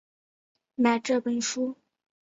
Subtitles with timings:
[0.73, 1.77] 买这本书